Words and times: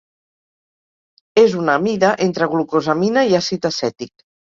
És 1.41 1.53
una 1.63 1.75
amida 1.79 2.09
entre 2.27 2.47
glucosamina 2.55 3.25
i 3.33 3.37
àcid 3.41 3.69
acètic. 3.71 4.27